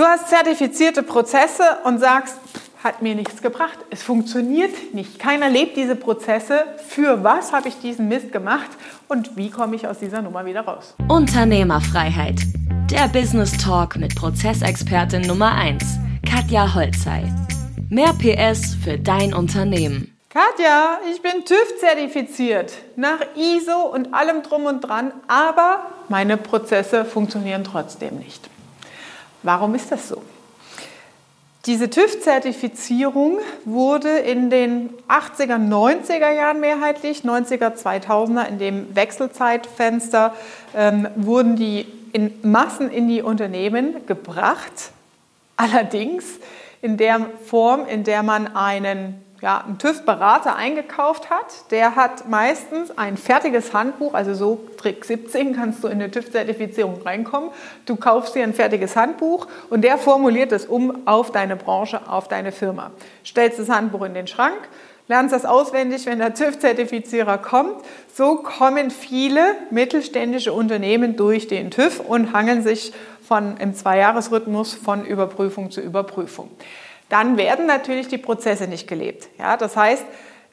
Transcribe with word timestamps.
Du 0.00 0.06
hast 0.06 0.30
zertifizierte 0.30 1.02
Prozesse 1.02 1.62
und 1.84 1.98
sagst, 1.98 2.34
hat 2.82 3.02
mir 3.02 3.14
nichts 3.14 3.42
gebracht. 3.42 3.78
Es 3.90 4.02
funktioniert 4.02 4.94
nicht. 4.94 5.18
Keiner 5.18 5.50
lebt 5.50 5.76
diese 5.76 5.94
Prozesse. 5.94 6.64
Für 6.88 7.22
was 7.22 7.52
habe 7.52 7.68
ich 7.68 7.78
diesen 7.80 8.08
Mist 8.08 8.32
gemacht 8.32 8.70
und 9.08 9.36
wie 9.36 9.50
komme 9.50 9.76
ich 9.76 9.86
aus 9.86 9.98
dieser 9.98 10.22
Nummer 10.22 10.46
wieder 10.46 10.62
raus? 10.62 10.94
Unternehmerfreiheit. 11.06 12.40
Der 12.90 13.08
Business 13.08 13.54
Talk 13.58 13.96
mit 13.98 14.16
Prozessexpertin 14.16 15.20
Nummer 15.20 15.52
1, 15.52 15.84
Katja 16.26 16.74
Holzei. 16.74 17.30
Mehr 17.90 18.14
PS 18.14 18.76
für 18.82 18.98
dein 18.98 19.34
Unternehmen. 19.34 20.16
Katja, 20.30 20.98
ich 21.12 21.20
bin 21.20 21.44
TÜV-zertifiziert, 21.44 22.72
nach 22.96 23.20
ISO 23.36 23.82
und 23.92 24.14
allem 24.14 24.42
drum 24.44 24.64
und 24.64 24.80
dran, 24.80 25.12
aber 25.28 25.90
meine 26.08 26.38
Prozesse 26.38 27.04
funktionieren 27.04 27.64
trotzdem 27.64 28.16
nicht. 28.16 28.48
Warum 29.42 29.74
ist 29.74 29.90
das 29.90 30.08
so? 30.08 30.22
Diese 31.66 31.90
TÜV-Zertifizierung 31.90 33.38
wurde 33.66 34.08
in 34.08 34.48
den 34.48 34.90
80er, 35.08 35.56
90er 35.56 36.32
Jahren 36.32 36.60
mehrheitlich, 36.60 37.20
90er, 37.20 37.76
2000er, 37.76 38.48
in 38.48 38.58
dem 38.58 38.96
Wechselzeitfenster, 38.96 40.34
ähm, 40.74 41.06
wurden 41.16 41.56
die 41.56 41.86
in 42.12 42.32
Massen 42.42 42.90
in 42.90 43.08
die 43.08 43.20
Unternehmen 43.20 44.06
gebracht. 44.06 44.92
Allerdings 45.56 46.24
in 46.80 46.96
der 46.96 47.26
Form, 47.44 47.86
in 47.86 48.04
der 48.04 48.22
man 48.22 48.56
einen 48.56 49.22
ja, 49.40 49.64
einen 49.66 49.78
TÜV-Berater 49.78 50.54
eingekauft 50.54 51.30
hat, 51.30 51.70
der 51.70 51.96
hat 51.96 52.28
meistens 52.28 52.96
ein 52.96 53.16
fertiges 53.16 53.72
Handbuch, 53.72 54.12
also 54.12 54.34
so 54.34 54.60
Trick 54.76 55.04
17 55.04 55.54
kannst 55.54 55.82
du 55.82 55.88
in 55.88 55.94
eine 55.94 56.10
TÜV-Zertifizierung 56.10 57.00
reinkommen. 57.02 57.50
Du 57.86 57.96
kaufst 57.96 58.34
dir 58.34 58.42
ein 58.42 58.52
fertiges 58.52 58.96
Handbuch 58.96 59.46
und 59.70 59.82
der 59.82 59.96
formuliert 59.96 60.52
es 60.52 60.66
um 60.66 61.06
auf 61.06 61.32
deine 61.32 61.56
Branche, 61.56 62.00
auf 62.06 62.28
deine 62.28 62.52
Firma. 62.52 62.90
Stellst 63.24 63.58
das 63.58 63.70
Handbuch 63.70 64.02
in 64.02 64.12
den 64.12 64.26
Schrank, 64.26 64.58
lernst 65.08 65.34
das 65.34 65.46
auswendig, 65.46 66.04
wenn 66.04 66.18
der 66.18 66.34
TÜV-Zertifizierer 66.34 67.38
kommt. 67.38 67.76
So 68.12 68.36
kommen 68.36 68.90
viele 68.90 69.54
mittelständische 69.70 70.52
Unternehmen 70.52 71.16
durch 71.16 71.48
den 71.48 71.70
TÜV 71.70 72.00
und 72.00 72.34
hangeln 72.34 72.62
sich 72.62 72.92
von, 73.26 73.56
im 73.56 73.74
Zweijahresrhythmus 73.74 74.74
von 74.74 75.06
Überprüfung 75.06 75.70
zu 75.70 75.80
Überprüfung 75.80 76.50
dann 77.10 77.36
werden 77.36 77.66
natürlich 77.66 78.08
die 78.08 78.18
Prozesse 78.18 78.66
nicht 78.66 78.88
gelebt. 78.88 79.28
Ja, 79.38 79.58
das 79.58 79.76
heißt, 79.76 80.04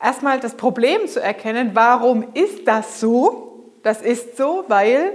erstmal 0.04 0.40
das 0.42 0.56
Problem 0.56 1.08
zu 1.08 1.22
erkennen, 1.22 1.72
warum 1.74 2.26
ist 2.34 2.68
das 2.68 3.00
so? 3.00 3.72
Das 3.84 4.02
ist 4.02 4.36
so, 4.36 4.66
weil 4.68 5.14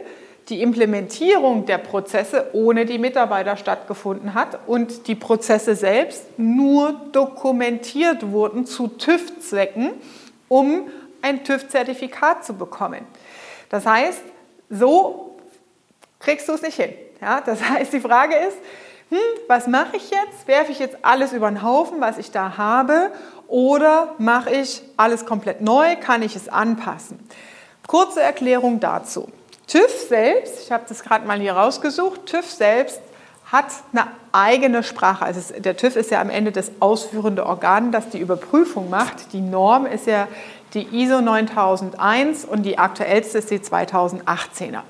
die 0.49 0.63
Implementierung 0.63 1.67
der 1.67 1.79
Prozesse 1.79 2.51
ohne 2.53 2.87
die 2.87 2.99
Mitarbeiter 2.99 3.57
stattgefunden 3.57 4.35
hat 4.35 4.59
und 4.67 5.07
die 5.09 5.15
Prozesse 5.15 5.75
selbst 5.75 6.39
nur 6.39 6.93
dokumentiert 7.13 8.31
wurden 8.31 8.65
zu 8.65 8.89
TÜV-Zwecken, 8.89 9.93
um 10.49 10.89
ein 11.23 11.45
TÜV-Zertifikat 11.45 12.45
zu 12.45 12.55
bekommen. 12.55 13.05
Das 13.69 13.85
heißt, 13.85 14.23
so 14.71 15.37
kriegst 16.21 16.49
du 16.49 16.53
es 16.53 16.63
nicht 16.63 16.77
hin. 16.77 16.93
Ja, 17.21 17.41
das 17.41 17.63
heißt, 17.69 17.93
die 17.93 18.01
Frage 18.01 18.35
ist, 18.37 18.59
hm, 19.13 19.19
was 19.47 19.67
mache 19.67 19.97
ich 19.97 20.11
jetzt? 20.11 20.49
Werfe 20.49 20.73
ich 20.73 20.79
jetzt 20.79 20.97
alles 21.03 21.35
über 21.35 21.49
den 21.51 21.63
Haufen, 21.63 22.01
was 22.01 22.17
ich 22.17 22.31
da 22.31 22.57
habe? 22.57 23.11
Oder 23.47 24.15
mache 24.17 24.51
ich 24.51 24.83
alles 24.97 25.27
komplett 25.27 25.61
neu? 25.61 25.97
Kann 25.97 26.23
ich 26.23 26.35
es 26.35 26.49
anpassen? 26.49 27.21
Kurze 27.87 28.23
Erklärung 28.23 28.81
dazu. 28.81 29.29
TÜV 29.67 29.91
selbst, 30.09 30.63
ich 30.63 30.73
habe 30.73 30.85
das 30.89 31.03
gerade 31.03 31.27
mal 31.27 31.39
hier 31.39 31.53
rausgesucht, 31.53 32.25
TÜV 32.25 32.51
selbst 32.51 33.03
hat 33.45 33.67
eine 33.93 34.07
eigene 34.33 34.83
Sprache. 34.83 35.27
Also 35.27 35.61
der 35.61 35.77
TÜV 35.77 35.97
ist 35.97 36.11
ja 36.11 36.23
am 36.23 36.31
Ende 36.31 36.51
das 36.51 36.73
ausführende 36.81 37.45
Organ, 37.45 37.93
das 37.93 38.09
die 38.09 38.19
Überprüfung 38.19 38.89
macht. 38.89 39.35
Die 39.35 39.43
Norm 39.43 39.85
ist 39.85 40.07
ja 40.07 40.27
die 40.73 40.89
ISO 41.03 41.21
9001 41.21 42.47
und 42.47 42.63
die 42.63 42.79
aktuellste 42.79 43.39
ist 43.39 43.51
die 43.51 43.59
2018er. 43.59 44.81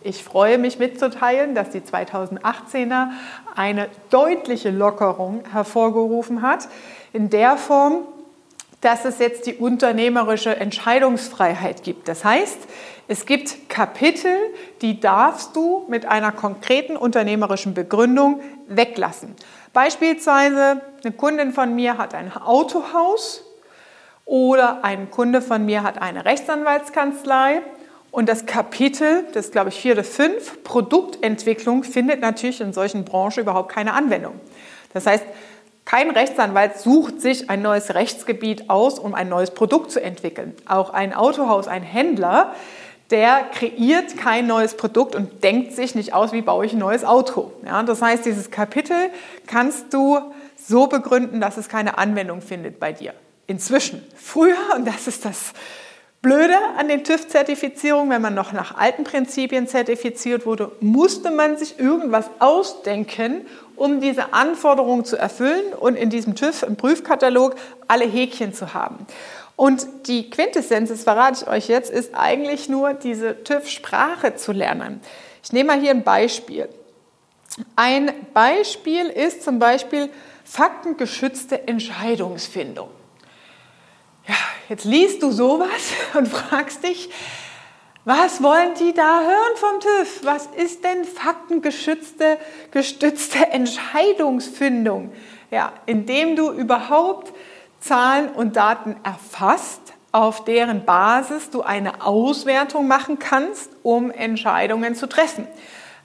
Ich 0.00 0.22
freue 0.22 0.58
mich 0.58 0.78
mitzuteilen, 0.78 1.54
dass 1.54 1.70
die 1.70 1.80
2018er 1.80 3.08
eine 3.56 3.88
deutliche 4.10 4.70
Lockerung 4.70 5.42
hervorgerufen 5.50 6.42
hat, 6.42 6.68
in 7.12 7.30
der 7.30 7.56
Form, 7.56 8.06
dass 8.80 9.04
es 9.04 9.18
jetzt 9.18 9.46
die 9.46 9.54
unternehmerische 9.54 10.54
Entscheidungsfreiheit 10.54 11.82
gibt. 11.82 12.06
Das 12.06 12.24
heißt, 12.24 12.58
es 13.08 13.26
gibt 13.26 13.68
Kapitel, 13.68 14.36
die 14.82 15.00
darfst 15.00 15.56
du 15.56 15.84
mit 15.88 16.06
einer 16.06 16.30
konkreten 16.30 16.96
unternehmerischen 16.96 17.74
Begründung 17.74 18.40
weglassen. 18.68 19.34
Beispielsweise, 19.72 20.80
eine 21.02 21.12
Kundin 21.12 21.52
von 21.52 21.74
mir 21.74 21.98
hat 21.98 22.14
ein 22.14 22.36
Autohaus 22.36 23.42
oder 24.26 24.84
ein 24.84 25.10
Kunde 25.10 25.42
von 25.42 25.64
mir 25.64 25.82
hat 25.82 26.00
eine 26.00 26.24
Rechtsanwaltskanzlei 26.24 27.62
und 28.10 28.28
das 28.28 28.46
Kapitel, 28.46 29.24
das 29.32 29.46
ist 29.46 29.52
glaube 29.52 29.68
ich 29.68 29.80
vier 29.80 29.92
oder 29.92 30.04
fünf, 30.04 30.62
Produktentwicklung 30.64 31.84
findet 31.84 32.20
natürlich 32.20 32.60
in 32.60 32.72
solchen 32.72 33.04
Branchen 33.04 33.40
überhaupt 33.40 33.70
keine 33.70 33.92
Anwendung. 33.92 34.40
Das 34.92 35.06
heißt, 35.06 35.24
kein 35.84 36.10
Rechtsanwalt 36.10 36.78
sucht 36.78 37.20
sich 37.20 37.48
ein 37.48 37.62
neues 37.62 37.94
Rechtsgebiet 37.94 38.68
aus, 38.68 38.98
um 38.98 39.14
ein 39.14 39.28
neues 39.28 39.52
Produkt 39.52 39.90
zu 39.90 40.02
entwickeln. 40.02 40.54
Auch 40.66 40.90
ein 40.90 41.14
Autohaus, 41.14 41.66
ein 41.66 41.82
Händler, 41.82 42.54
der 43.10 43.46
kreiert 43.54 44.18
kein 44.18 44.46
neues 44.46 44.76
Produkt 44.76 45.14
und 45.14 45.42
denkt 45.42 45.72
sich 45.72 45.94
nicht 45.94 46.12
aus, 46.12 46.32
wie 46.32 46.42
baue 46.42 46.66
ich 46.66 46.74
ein 46.74 46.78
neues 46.78 47.04
Auto. 47.04 47.52
Ja, 47.64 47.82
das 47.82 48.02
heißt, 48.02 48.26
dieses 48.26 48.50
Kapitel 48.50 48.96
kannst 49.46 49.94
du 49.94 50.18
so 50.56 50.88
begründen, 50.88 51.40
dass 51.40 51.56
es 51.56 51.70
keine 51.70 51.96
Anwendung 51.96 52.42
findet 52.42 52.78
bei 52.78 52.92
dir. 52.92 53.14
Inzwischen. 53.46 54.04
Früher, 54.14 54.58
und 54.76 54.86
das 54.86 55.06
ist 55.06 55.24
das 55.24 55.54
Blöde 56.28 56.58
an 56.76 56.88
den 56.88 57.04
TÜV-Zertifizierungen, 57.04 58.10
wenn 58.10 58.20
man 58.20 58.34
noch 58.34 58.52
nach 58.52 58.76
alten 58.76 59.02
Prinzipien 59.02 59.66
zertifiziert 59.66 60.44
wurde, 60.44 60.70
musste 60.80 61.30
man 61.30 61.56
sich 61.56 61.78
irgendwas 61.78 62.28
ausdenken, 62.38 63.46
um 63.76 64.02
diese 64.02 64.34
Anforderungen 64.34 65.06
zu 65.06 65.16
erfüllen 65.16 65.72
und 65.72 65.96
in 65.96 66.10
diesem 66.10 66.34
TÜV, 66.34 66.64
im 66.64 66.76
Prüfkatalog, 66.76 67.54
alle 67.86 68.04
Häkchen 68.04 68.52
zu 68.52 68.74
haben. 68.74 69.06
Und 69.56 69.86
die 70.06 70.28
Quintessenz, 70.28 70.90
das 70.90 71.04
verrate 71.04 71.44
ich 71.44 71.48
euch 71.48 71.68
jetzt, 71.68 71.90
ist 71.90 72.14
eigentlich 72.14 72.68
nur 72.68 72.92
diese 72.92 73.42
TÜV-Sprache 73.42 74.34
zu 74.34 74.52
lernen. 74.52 75.00
Ich 75.42 75.54
nehme 75.54 75.68
mal 75.68 75.80
hier 75.80 75.92
ein 75.92 76.02
Beispiel. 76.02 76.68
Ein 77.74 78.12
Beispiel 78.34 79.06
ist 79.06 79.44
zum 79.44 79.58
Beispiel 79.58 80.10
faktengeschützte 80.44 81.66
Entscheidungsfindung. 81.66 82.90
Jetzt 84.68 84.84
liest 84.84 85.22
du 85.22 85.30
sowas 85.30 85.92
und 86.14 86.28
fragst 86.28 86.84
dich, 86.84 87.10
was 88.04 88.42
wollen 88.42 88.74
die 88.78 88.94
da 88.94 89.20
hören 89.20 89.56
vom 89.56 89.80
TÜV? 89.80 90.20
Was 90.24 90.46
ist 90.46 90.84
denn 90.84 91.04
faktengeschützte, 91.04 92.38
gestützte 92.70 93.48
Entscheidungsfindung? 93.50 95.12
Ja, 95.50 95.72
indem 95.86 96.36
du 96.36 96.50
überhaupt 96.50 97.32
Zahlen 97.80 98.30
und 98.30 98.56
Daten 98.56 98.96
erfasst, 99.02 99.80
auf 100.12 100.44
deren 100.44 100.84
Basis 100.84 101.50
du 101.50 101.62
eine 101.62 102.02
Auswertung 102.04 102.88
machen 102.88 103.18
kannst, 103.18 103.70
um 103.82 104.10
Entscheidungen 104.10 104.94
zu 104.94 105.06
treffen. 105.06 105.46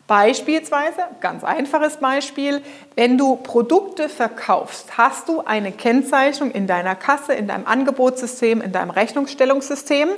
Beispielsweise, 0.07 1.01
ganz 1.21 1.45
einfaches 1.45 1.97
Beispiel, 1.97 2.61
wenn 2.95 3.17
du 3.17 3.37
Produkte 3.37 4.09
verkaufst, 4.09 4.97
hast 4.97 5.29
du 5.29 5.41
eine 5.41 5.71
Kennzeichnung 5.71 6.51
in 6.51 6.67
deiner 6.67 6.95
Kasse, 6.95 7.33
in 7.33 7.47
deinem 7.47 7.65
Angebotssystem, 7.65 8.61
in 8.61 8.73
deinem 8.73 8.89
Rechnungsstellungssystem, 8.89 10.09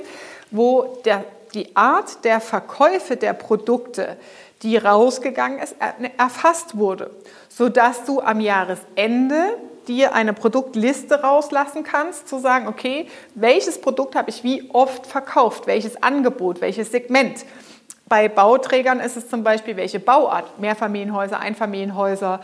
wo 0.50 1.00
der, 1.04 1.24
die 1.54 1.76
Art 1.76 2.24
der 2.24 2.40
Verkäufe 2.40 3.16
der 3.16 3.32
Produkte, 3.32 4.16
die 4.62 4.76
rausgegangen 4.76 5.60
ist, 5.60 5.76
erfasst 6.16 6.76
wurde, 6.76 7.10
sodass 7.48 8.04
du 8.04 8.20
am 8.20 8.40
Jahresende 8.40 9.56
dir 9.86 10.14
eine 10.14 10.32
Produktliste 10.32 11.22
rauslassen 11.22 11.84
kannst, 11.84 12.28
zu 12.28 12.38
sagen, 12.38 12.66
okay, 12.66 13.08
welches 13.36 13.80
Produkt 13.80 14.16
habe 14.16 14.30
ich 14.30 14.42
wie 14.42 14.68
oft 14.72 15.06
verkauft, 15.06 15.68
welches 15.68 16.02
Angebot, 16.02 16.60
welches 16.60 16.90
Segment. 16.90 17.44
Bei 18.08 18.28
Bauträgern 18.28 19.00
ist 19.00 19.16
es 19.16 19.28
zum 19.28 19.42
Beispiel, 19.42 19.76
welche 19.76 19.98
Bauart, 19.98 20.60
Mehrfamilienhäuser, 20.60 21.40
Einfamilienhäuser, 21.40 22.40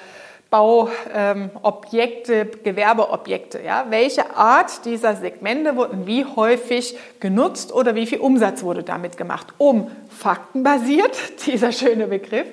Bauobjekte, 0.51 2.35
ähm, 2.35 2.51
Gewerbeobjekte. 2.65 3.63
Ja? 3.63 3.87
Welche 3.89 4.37
Art 4.37 4.85
dieser 4.85 5.15
Segmente 5.15 5.77
wurden 5.77 6.07
wie 6.07 6.25
häufig 6.25 6.99
genutzt 7.21 7.73
oder 7.73 7.95
wie 7.95 8.07
viel 8.07 8.19
Umsatz 8.19 8.63
wurde 8.65 8.83
damit 8.83 9.17
gemacht, 9.17 9.47
um 9.57 9.91
faktenbasiert, 10.11 11.17
dieser 11.47 11.71
schöne 11.71 12.09
Begriff, 12.09 12.49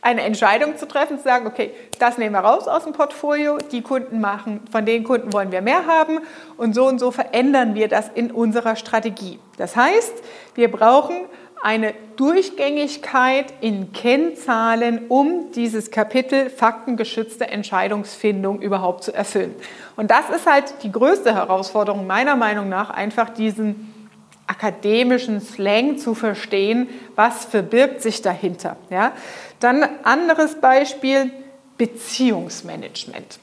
eine 0.00 0.22
Entscheidung 0.22 0.76
zu 0.76 0.86
treffen, 0.86 1.16
zu 1.18 1.24
sagen, 1.24 1.46
okay, 1.46 1.72
das 1.98 2.18
nehmen 2.18 2.34
wir 2.34 2.40
raus 2.40 2.68
aus 2.68 2.84
dem 2.84 2.92
Portfolio, 2.92 3.58
die 3.72 3.82
Kunden 3.82 4.20
machen, 4.20 4.60
von 4.70 4.86
den 4.86 5.02
Kunden 5.02 5.32
wollen 5.32 5.50
wir 5.50 5.62
mehr 5.62 5.86
haben 5.86 6.20
und 6.56 6.74
so 6.74 6.86
und 6.86 6.98
so 6.98 7.10
verändern 7.10 7.74
wir 7.74 7.88
das 7.88 8.10
in 8.14 8.30
unserer 8.30 8.76
Strategie. 8.76 9.38
Das 9.56 9.76
heißt, 9.76 10.12
wir 10.54 10.70
brauchen 10.70 11.22
eine 11.64 11.94
Durchgängigkeit 12.16 13.54
in 13.62 13.94
Kennzahlen, 13.94 15.06
um 15.08 15.50
dieses 15.52 15.90
Kapitel 15.90 16.50
faktengeschützte 16.50 17.48
Entscheidungsfindung 17.48 18.60
überhaupt 18.60 19.02
zu 19.02 19.14
erfüllen. 19.14 19.54
Und 19.96 20.10
das 20.10 20.28
ist 20.28 20.46
halt 20.46 20.74
die 20.82 20.92
größte 20.92 21.34
Herausforderung 21.34 22.06
meiner 22.06 22.36
Meinung 22.36 22.68
nach, 22.68 22.90
einfach 22.90 23.30
diesen 23.30 24.10
akademischen 24.46 25.40
Slang 25.40 25.96
zu 25.96 26.14
verstehen, 26.14 26.86
was 27.14 27.46
verbirgt 27.46 28.02
sich 28.02 28.20
dahinter. 28.20 28.76
Ja? 28.90 29.12
Dann 29.58 29.88
anderes 30.02 30.60
Beispiel, 30.60 31.30
Beziehungsmanagement. 31.78 33.38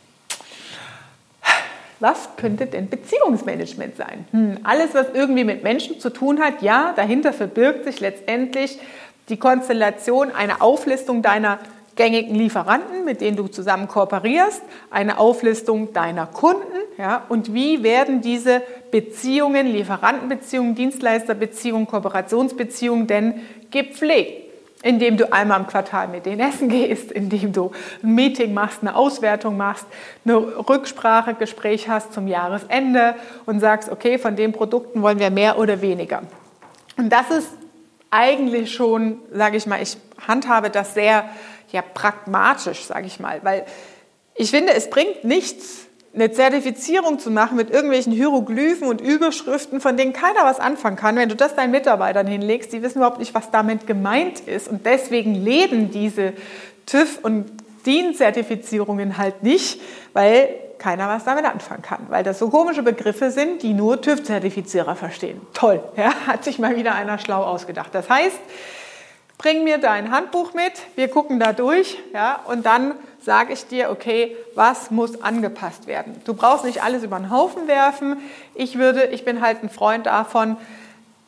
Was 2.02 2.30
könnte 2.36 2.66
denn 2.66 2.90
Beziehungsmanagement 2.90 3.96
sein? 3.96 4.26
Hm, 4.32 4.58
alles, 4.64 4.94
was 4.94 5.08
irgendwie 5.14 5.44
mit 5.44 5.64
Menschen 5.64 6.00
zu 6.00 6.10
tun 6.10 6.42
hat, 6.42 6.62
ja, 6.62 6.94
dahinter 6.96 7.32
verbirgt 7.32 7.86
sich 7.86 8.00
letztendlich 8.00 8.80
die 9.30 9.38
Konstellation, 9.38 10.32
eine 10.32 10.62
Auflistung 10.62 11.22
deiner 11.22 11.60
gängigen 11.96 12.36
Lieferanten, 12.36 13.06
mit 13.06 13.22
denen 13.22 13.38
du 13.38 13.48
zusammen 13.48 13.88
kooperierst, 13.88 14.64
eine 14.90 15.20
Auflistung 15.20 15.94
deiner 15.94 16.26
Kunden 16.26 16.82
ja, 16.98 17.24
und 17.30 17.54
wie 17.54 17.84
werden 17.84 18.22
diese 18.22 18.62
Beziehungen, 18.92 19.68
Lieferantenbeziehungen, 19.68 20.76
Dienstleisterbeziehungen, 20.76 21.88
Kooperationsbeziehungen 21.88 23.08
denn 23.08 23.42
gepflegt? 23.72 24.51
Indem 24.84 25.18
du 25.18 25.32
einmal 25.32 25.60
im 25.60 25.68
Quartal 25.68 26.08
mit 26.08 26.26
denen 26.26 26.40
essen 26.40 26.70
gehst, 26.70 27.12
indem 27.12 27.54
du 27.54 27.72
ein 28.02 28.16
Meeting 28.16 28.54
machst, 28.54 28.80
eine 28.82 28.96
Auswertung 28.96 29.56
machst, 29.56 29.86
eine 30.26 30.38
Rücksprache, 30.38 31.36
Gespräch 31.36 31.88
hast 31.88 32.14
zum 32.14 32.28
Jahresende 32.28 33.16
und 33.46 33.60
sagst, 33.60 33.92
okay, 33.92 34.18
von 34.18 34.36
den 34.36 34.54
Produkten 34.54 35.02
wollen 35.02 35.20
wir 35.20 35.30
mehr 35.30 35.60
oder 35.60 35.82
weniger. 35.82 36.24
Und 36.98 37.10
das 37.10 37.30
ist 37.30 37.50
eigentlich 38.10 38.74
schon, 38.74 39.20
sage 39.32 39.58
ich 39.58 39.66
mal, 39.66 39.82
ich 39.82 39.98
handhabe 40.28 40.70
das 40.70 40.94
sehr 40.94 41.30
ja, 41.72 41.82
pragmatisch, 41.82 42.84
sage 42.86 43.08
ich 43.08 43.20
mal, 43.20 43.40
weil 43.44 43.66
ich 44.36 44.52
finde, 44.52 44.74
es 44.74 44.90
bringt 44.90 45.24
nichts, 45.24 45.88
eine 46.14 46.32
Zertifizierung 46.32 47.20
zu 47.20 47.32
machen 47.32 47.56
mit 47.56 47.70
irgendwelchen 47.70 48.12
Hieroglyphen 48.12 48.88
und 48.88 49.00
Überschriften, 49.00 49.80
von 49.80 49.96
denen 49.96 50.12
keiner 50.12 50.44
was 50.44 50.60
anfangen 50.60 50.98
kann. 50.98 51.16
Wenn 51.16 51.30
du 51.30 51.36
das 51.36 51.56
deinen 51.56 51.72
Mitarbeitern 51.72 52.28
hinlegst, 52.28 52.74
die 52.74 52.82
wissen 52.82 52.98
überhaupt 52.98 53.20
nicht, 53.20 53.34
was 53.34 53.50
damit 53.50 53.88
gemeint 53.88 54.42
ist. 54.42 54.68
Und 54.68 54.86
deswegen 54.86 55.36
leben 55.36 55.90
diese 55.92 56.34
TÜV- 56.86 57.22
und 57.22 57.46
DIN-Zertifizierungen 57.86 59.18
halt 59.18 59.44
nicht, 59.44 59.82
weil 60.14 60.50
keiner 60.78 61.08
was 61.08 61.24
damit 61.24 61.46
anfangen 61.46 61.84
kann, 61.84 62.08
weil 62.10 62.24
das 62.24 62.40
so 62.40 62.50
komische 62.50 62.84
Begriffe 62.84 63.32
sind, 63.32 63.62
die 63.62 63.74
nur 63.74 64.02
TÜV-Zertifizierer 64.02 64.96
verstehen. 64.96 65.40
Toll, 65.54 65.82
ja, 65.96 66.12
hat 66.28 66.44
sich 66.44 66.60
mal 66.60 66.76
wieder 66.76 66.96
einer 66.96 67.20
schlau 67.20 67.44
ausgedacht. 67.44 67.94
Das 67.94 68.10
heißt, 68.10 68.40
bring 69.42 69.64
mir 69.64 69.80
dein 69.80 70.12
Handbuch 70.12 70.54
mit, 70.54 70.74
wir 70.96 71.08
gucken 71.08 71.40
da 71.40 71.52
durch 71.52 71.98
ja, 72.14 72.40
und 72.46 72.64
dann 72.64 72.94
sage 73.20 73.54
ich 73.54 73.66
dir, 73.66 73.90
okay, 73.90 74.36
was 74.54 74.92
muss 74.92 75.22
angepasst 75.22 75.88
werden. 75.88 76.22
Du 76.26 76.36
brauchst 76.36 76.64
nicht 76.64 76.84
alles 76.84 77.04
über 77.04 77.18
den 77.18 77.32
Haufen 77.32 77.68
werfen. 77.68 78.18
Ich 78.54 78.78
würde, 78.78 79.06
ich 79.06 79.26
bin 79.26 79.42
halt 79.42 79.64
ein 79.64 79.70
Freund 79.70 80.06
davon, 80.06 80.58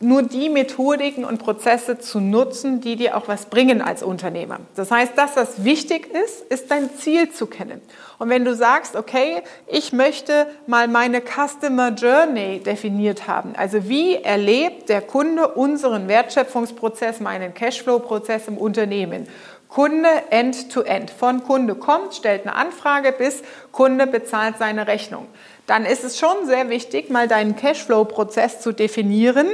nur 0.04 0.24
die 0.24 0.50
Methodiken 0.50 1.26
und 1.26 1.40
Prozesse 1.40 1.98
zu 1.98 2.20
nutzen, 2.20 2.82
die 2.82 2.96
dir 2.96 3.18
auch 3.18 3.28
was 3.28 3.46
bringen 3.48 3.82
als 3.82 4.04
Unternehmer. 4.04 4.60
Das 4.76 4.92
heißt, 4.92 5.14
das, 5.16 5.36
was 5.36 5.64
wichtig 5.64 6.10
ist, 6.14 6.42
ist 6.50 6.70
dein 6.70 6.94
Ziel 6.96 7.32
zu 7.32 7.48
kennen. 7.48 7.82
Und 8.20 8.30
wenn 8.30 8.46
du 8.46 8.56
sagst, 8.56 8.96
okay, 8.96 9.42
ich 9.68 9.94
möchte 9.94 10.48
mal 10.68 10.88
meine 10.88 11.22
Customer 11.22 11.90
Journey 11.90 12.60
definiert 12.60 13.28
haben, 13.28 13.54
also 13.58 13.90
wie 13.90 14.16
erlebt 14.16 14.90
der 14.90 15.02
Kunde 15.02 15.48
unseren 15.50 16.08
Wertschöpfungsprozess, 16.08 17.20
meinen 17.20 17.54
Cashflow-Prozess 17.54 18.48
im 18.48 18.58
Unternehmen? 18.58 19.28
Kunde 19.74 20.08
end-to-end. 20.30 21.10
-end. 21.10 21.14
Von 21.18 21.44
Kunde 21.44 21.74
kommt, 21.74 22.14
stellt 22.14 22.44
eine 22.44 22.56
Anfrage 22.56 23.12
bis 23.12 23.42
Kunde 23.72 24.06
bezahlt 24.06 24.60
seine 24.60 24.86
Rechnung. 24.86 25.28
Dann 25.66 25.84
ist 25.86 26.04
es 26.04 26.20
schon 26.20 26.46
sehr 26.46 26.70
wichtig, 26.70 27.10
mal 27.10 27.28
deinen 27.28 27.56
Cashflow-Prozess 27.56 28.62
zu 28.62 28.72
definieren 28.72 29.48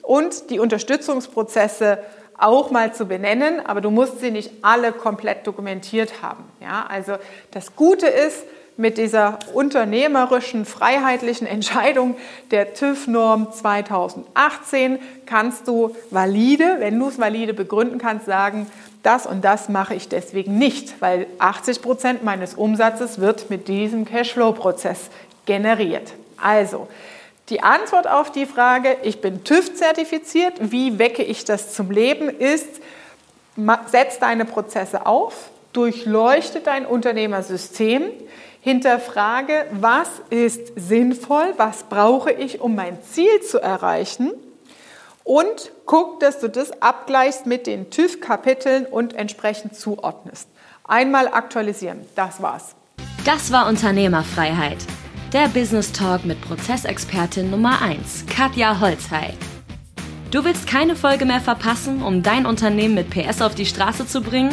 und 0.00 0.48
die 0.48 0.60
Unterstützungsprozesse 0.60 1.98
auch 2.38 2.70
mal 2.70 2.94
zu 2.94 3.04
benennen, 3.04 3.60
aber 3.66 3.82
du 3.82 3.90
musst 3.90 4.20
sie 4.20 4.30
nicht 4.30 4.50
alle 4.62 4.92
komplett 4.92 5.46
dokumentiert 5.46 6.22
haben. 6.22 6.44
Ja, 6.62 6.86
also 6.88 7.16
das 7.50 7.76
Gute 7.76 8.06
ist, 8.06 8.44
mit 8.76 8.98
dieser 8.98 9.38
unternehmerischen, 9.54 10.66
freiheitlichen 10.66 11.46
Entscheidung 11.46 12.16
der 12.50 12.74
TÜV-Norm 12.74 13.52
2018 13.52 14.98
kannst 15.24 15.66
du 15.66 15.96
valide, 16.10 16.76
wenn 16.78 16.98
du 16.98 17.08
es 17.08 17.18
valide 17.18 17.54
begründen 17.54 17.98
kannst, 17.98 18.26
sagen, 18.26 18.66
das 19.02 19.24
und 19.26 19.44
das 19.44 19.68
mache 19.68 19.94
ich 19.94 20.08
deswegen 20.08 20.58
nicht, 20.58 21.00
weil 21.00 21.26
80 21.38 21.80
Prozent 21.80 22.24
meines 22.24 22.54
Umsatzes 22.54 23.20
wird 23.20 23.50
mit 23.50 23.68
diesem 23.68 24.04
Cashflow-Prozess 24.04 25.10
generiert. 25.46 26.12
Also, 26.36 26.88
die 27.48 27.62
Antwort 27.62 28.08
auf 28.08 28.32
die 28.32 28.46
Frage, 28.46 28.96
ich 29.04 29.20
bin 29.20 29.44
TÜV-zertifiziert, 29.44 30.54
wie 30.58 30.98
wecke 30.98 31.22
ich 31.22 31.44
das 31.44 31.72
zum 31.72 31.92
Leben, 31.92 32.28
ist, 32.28 32.82
setz 33.86 34.18
deine 34.18 34.44
Prozesse 34.44 35.06
auf, 35.06 35.50
durchleuchte 35.72 36.60
dein 36.60 36.84
Unternehmersystem, 36.84 38.10
hinterfrage, 38.66 39.66
was 39.70 40.08
ist 40.28 40.72
sinnvoll, 40.74 41.54
was 41.56 41.84
brauche 41.84 42.32
ich, 42.32 42.60
um 42.60 42.74
mein 42.74 43.00
Ziel 43.00 43.40
zu 43.40 43.60
erreichen 43.60 44.32
und 45.22 45.70
guck, 45.84 46.18
dass 46.18 46.40
du 46.40 46.48
das 46.48 46.82
abgleichst 46.82 47.46
mit 47.46 47.68
den 47.68 47.90
TÜV-Kapiteln 47.90 48.84
und 48.84 49.14
entsprechend 49.14 49.76
zuordnest. 49.76 50.48
Einmal 50.82 51.28
aktualisieren, 51.28 52.06
das 52.16 52.42
war's. 52.42 52.74
Das 53.24 53.52
war 53.52 53.68
Unternehmerfreiheit. 53.68 54.78
Der 55.32 55.46
Business 55.46 55.92
Talk 55.92 56.24
mit 56.24 56.40
Prozessexpertin 56.40 57.52
Nummer 57.52 57.80
1, 57.82 58.24
Katja 58.26 58.80
Holzhey. 58.80 59.34
Du 60.32 60.44
willst 60.44 60.66
keine 60.66 60.96
Folge 60.96 61.24
mehr 61.24 61.40
verpassen, 61.40 62.02
um 62.02 62.24
dein 62.24 62.46
Unternehmen 62.46 62.96
mit 62.96 63.10
PS 63.10 63.42
auf 63.42 63.54
die 63.54 63.66
Straße 63.66 64.08
zu 64.08 64.22
bringen? 64.22 64.52